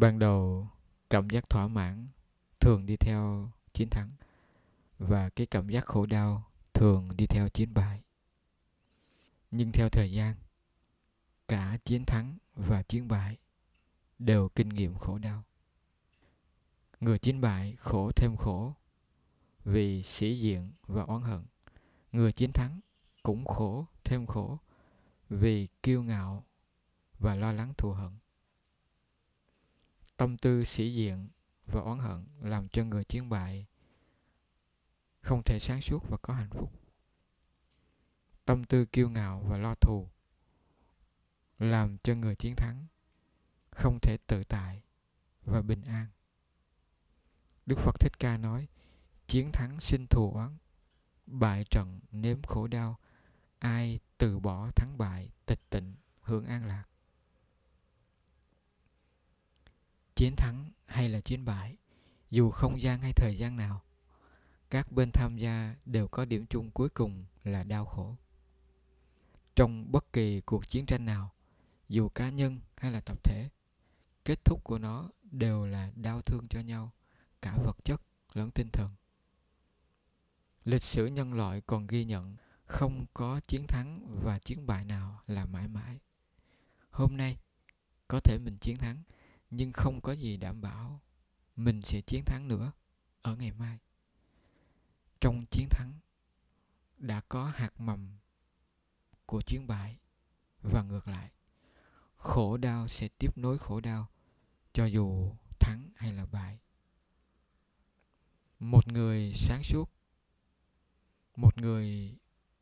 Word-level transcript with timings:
ban 0.00 0.18
đầu, 0.18 0.68
cảm 1.10 1.30
giác 1.30 1.50
thỏa 1.50 1.68
mãn 1.68 2.08
thường 2.60 2.86
đi 2.86 2.96
theo 2.96 3.50
chiến 3.72 3.88
thắng 3.90 4.10
và 4.98 5.30
cái 5.30 5.46
cảm 5.46 5.68
giác 5.68 5.84
khổ 5.84 6.06
đau 6.06 6.44
thường 6.74 7.08
đi 7.16 7.26
theo 7.26 7.48
chiến 7.48 7.74
bại. 7.74 8.02
Nhưng 9.50 9.72
theo 9.72 9.88
thời 9.88 10.12
gian, 10.12 10.34
cả 11.48 11.78
chiến 11.84 12.04
thắng 12.04 12.38
và 12.54 12.82
chiến 12.82 13.08
bại 13.08 13.36
đều 14.18 14.48
kinh 14.48 14.68
nghiệm 14.68 14.94
khổ 14.94 15.18
đau. 15.18 15.42
Người 17.00 17.18
chiến 17.18 17.40
bại 17.40 17.76
khổ 17.78 18.10
thêm 18.16 18.36
khổ 18.36 18.72
vì 19.64 20.02
sĩ 20.02 20.40
diện 20.40 20.72
và 20.86 21.02
oán 21.02 21.22
hận. 21.22 21.44
Người 22.12 22.32
chiến 22.32 22.52
thắng 22.52 22.80
cũng 23.22 23.44
khổ 23.44 23.86
thêm 24.04 24.26
khổ 24.26 24.58
vì 25.28 25.68
kiêu 25.82 26.02
ngạo 26.02 26.44
và 27.18 27.34
lo 27.34 27.52
lắng 27.52 27.72
thù 27.78 27.92
hận 27.92 28.12
tâm 30.16 30.36
tư 30.36 30.64
sĩ 30.64 30.94
diện 30.94 31.28
và 31.66 31.80
oán 31.80 31.98
hận 31.98 32.26
làm 32.40 32.68
cho 32.68 32.84
người 32.84 33.04
chiến 33.04 33.28
bại 33.28 33.66
không 35.20 35.42
thể 35.42 35.58
sáng 35.58 35.80
suốt 35.80 36.08
và 36.08 36.16
có 36.22 36.34
hạnh 36.34 36.50
phúc. 36.50 36.72
Tâm 38.44 38.64
tư 38.64 38.84
kiêu 38.84 39.10
ngạo 39.10 39.40
và 39.48 39.58
lo 39.58 39.74
thù 39.74 40.08
làm 41.58 41.98
cho 41.98 42.14
người 42.14 42.36
chiến 42.36 42.54
thắng 42.56 42.86
không 43.70 43.98
thể 44.02 44.16
tự 44.26 44.44
tại 44.44 44.82
và 45.44 45.62
bình 45.62 45.82
an. 45.84 46.06
Đức 47.66 47.78
phật 47.78 48.00
thích 48.00 48.18
ca 48.18 48.36
nói, 48.36 48.68
chiến 49.26 49.52
thắng 49.52 49.80
sinh 49.80 50.06
thù 50.06 50.32
oán, 50.34 50.56
bại 51.26 51.64
trận 51.64 52.00
nếm 52.10 52.42
khổ 52.42 52.66
đau, 52.66 52.98
ai 53.58 54.00
từ 54.18 54.38
bỏ 54.38 54.70
thắng 54.76 54.98
bại 54.98 55.30
tịch 55.46 55.70
tịnh, 55.70 55.94
hưởng 56.20 56.44
an 56.44 56.66
lạc. 56.66 56.84
Chiến 60.16 60.36
thắng 60.36 60.70
hay 60.86 61.08
là 61.08 61.20
chiến 61.20 61.44
bại, 61.44 61.76
dù 62.30 62.50
không 62.50 62.82
gian 62.82 63.00
hay 63.00 63.12
thời 63.12 63.38
gian 63.38 63.56
nào, 63.56 63.82
các 64.70 64.92
bên 64.92 65.10
tham 65.12 65.36
gia 65.36 65.74
đều 65.84 66.08
có 66.08 66.24
điểm 66.24 66.46
chung 66.46 66.70
cuối 66.70 66.88
cùng 66.88 67.24
là 67.44 67.64
đau 67.64 67.84
khổ. 67.84 68.16
Trong 69.56 69.92
bất 69.92 70.12
kỳ 70.12 70.40
cuộc 70.40 70.68
chiến 70.68 70.86
tranh 70.86 71.04
nào, 71.04 71.32
dù 71.88 72.08
cá 72.08 72.30
nhân 72.30 72.60
hay 72.76 72.92
là 72.92 73.00
tập 73.00 73.24
thể, 73.24 73.48
kết 74.24 74.44
thúc 74.44 74.64
của 74.64 74.78
nó 74.78 75.10
đều 75.22 75.66
là 75.66 75.90
đau 75.96 76.22
thương 76.22 76.46
cho 76.50 76.60
nhau, 76.60 76.92
cả 77.42 77.56
vật 77.64 77.76
chất 77.84 78.02
lẫn 78.34 78.50
tinh 78.50 78.68
thần. 78.72 78.90
Lịch 80.64 80.82
sử 80.82 81.06
nhân 81.06 81.34
loại 81.34 81.60
còn 81.60 81.86
ghi 81.86 82.04
nhận 82.04 82.36
không 82.64 83.06
có 83.14 83.40
chiến 83.48 83.66
thắng 83.66 84.06
và 84.22 84.38
chiến 84.38 84.66
bại 84.66 84.84
nào 84.84 85.22
là 85.26 85.46
mãi 85.46 85.68
mãi. 85.68 85.98
Hôm 86.90 87.16
nay, 87.16 87.36
có 88.08 88.20
thể 88.20 88.38
mình 88.38 88.58
chiến 88.58 88.76
thắng 88.76 89.02
nhưng 89.50 89.72
không 89.72 90.00
có 90.00 90.12
gì 90.12 90.36
đảm 90.36 90.60
bảo 90.60 91.00
mình 91.56 91.82
sẽ 91.82 92.00
chiến 92.00 92.24
thắng 92.24 92.48
nữa 92.48 92.72
ở 93.22 93.36
ngày 93.36 93.52
mai. 93.52 93.78
Trong 95.20 95.46
chiến 95.50 95.68
thắng 95.70 95.92
đã 96.98 97.20
có 97.28 97.44
hạt 97.44 97.80
mầm 97.80 98.16
của 99.26 99.40
chiến 99.40 99.66
bại 99.66 99.98
và 100.62 100.82
ngược 100.82 101.08
lại. 101.08 101.30
Khổ 102.16 102.56
đau 102.56 102.88
sẽ 102.88 103.08
tiếp 103.08 103.38
nối 103.38 103.58
khổ 103.58 103.80
đau, 103.80 104.08
cho 104.72 104.84
dù 104.84 105.32
thắng 105.60 105.90
hay 105.96 106.12
là 106.12 106.26
bại. 106.26 106.58
Một 108.58 108.88
người 108.88 109.32
sáng 109.34 109.62
suốt, 109.62 109.90
một 111.36 111.58
người 111.58 112.16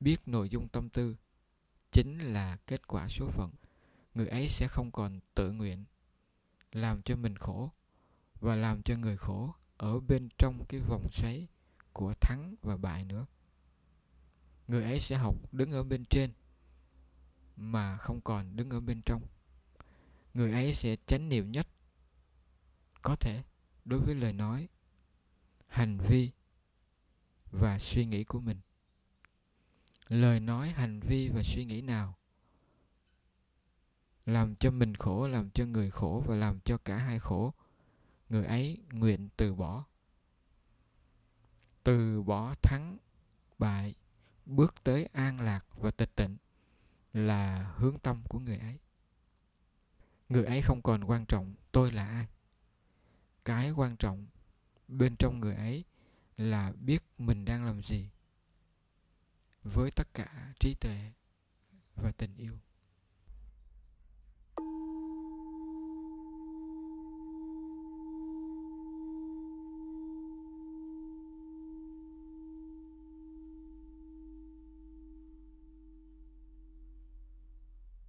biết 0.00 0.28
nội 0.28 0.48
dung 0.48 0.68
tâm 0.68 0.88
tư 0.88 1.16
chính 1.92 2.18
là 2.18 2.56
kết 2.66 2.86
quả 2.86 3.08
số 3.08 3.30
phận. 3.30 3.50
Người 4.14 4.26
ấy 4.28 4.48
sẽ 4.48 4.68
không 4.68 4.90
còn 4.90 5.20
tự 5.34 5.52
nguyện 5.52 5.84
làm 6.72 7.02
cho 7.02 7.16
mình 7.16 7.36
khổ 7.36 7.70
và 8.40 8.56
làm 8.56 8.82
cho 8.82 8.96
người 8.96 9.16
khổ 9.16 9.54
ở 9.76 10.00
bên 10.00 10.28
trong 10.38 10.64
cái 10.68 10.80
vòng 10.80 11.08
xoáy 11.12 11.46
của 11.92 12.14
thắng 12.20 12.54
và 12.62 12.76
bại 12.76 13.04
nữa. 13.04 13.26
Người 14.68 14.84
ấy 14.84 15.00
sẽ 15.00 15.16
học 15.16 15.34
đứng 15.52 15.72
ở 15.72 15.82
bên 15.82 16.04
trên 16.04 16.32
mà 17.56 17.96
không 17.96 18.20
còn 18.20 18.56
đứng 18.56 18.70
ở 18.70 18.80
bên 18.80 19.02
trong. 19.02 19.22
Người 20.34 20.52
ấy 20.52 20.74
sẽ 20.74 20.96
chánh 21.06 21.28
niệm 21.28 21.52
nhất 21.52 21.68
có 23.02 23.16
thể 23.16 23.42
đối 23.84 24.00
với 24.00 24.14
lời 24.14 24.32
nói, 24.32 24.68
hành 25.68 25.98
vi 25.98 26.30
và 27.50 27.78
suy 27.78 28.06
nghĩ 28.06 28.24
của 28.24 28.40
mình. 28.40 28.60
Lời 30.08 30.40
nói, 30.40 30.70
hành 30.70 31.00
vi 31.00 31.28
và 31.28 31.42
suy 31.42 31.64
nghĩ 31.64 31.80
nào 31.80 32.19
làm 34.26 34.54
cho 34.56 34.70
mình 34.70 34.94
khổ, 34.94 35.28
làm 35.28 35.50
cho 35.50 35.66
người 35.66 35.90
khổ 35.90 36.24
và 36.26 36.36
làm 36.36 36.60
cho 36.60 36.78
cả 36.78 36.96
hai 36.96 37.18
khổ. 37.18 37.54
Người 38.28 38.44
ấy 38.44 38.78
nguyện 38.92 39.28
từ 39.36 39.54
bỏ. 39.54 39.84
Từ 41.82 42.22
bỏ 42.22 42.54
thắng 42.62 42.98
bại, 43.58 43.94
bước 44.46 44.74
tới 44.84 45.08
an 45.12 45.40
lạc 45.40 45.66
và 45.76 45.90
tịch 45.90 46.16
tịnh 46.16 46.36
là 47.12 47.72
hướng 47.76 47.98
tâm 47.98 48.22
của 48.28 48.38
người 48.38 48.58
ấy. 48.58 48.78
Người 50.28 50.44
ấy 50.44 50.62
không 50.62 50.82
còn 50.82 51.04
quan 51.04 51.26
trọng 51.26 51.54
tôi 51.72 51.90
là 51.90 52.08
ai. 52.08 52.26
Cái 53.44 53.70
quan 53.70 53.96
trọng 53.96 54.26
bên 54.88 55.16
trong 55.16 55.40
người 55.40 55.54
ấy 55.54 55.84
là 56.36 56.72
biết 56.72 57.02
mình 57.18 57.44
đang 57.44 57.64
làm 57.64 57.82
gì 57.82 58.10
với 59.62 59.90
tất 59.96 60.14
cả 60.14 60.54
trí 60.60 60.74
tuệ 60.74 61.12
và 61.94 62.12
tình 62.12 62.36
yêu. 62.36 62.58